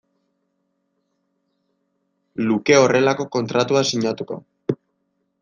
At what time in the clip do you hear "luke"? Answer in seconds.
2.47-2.79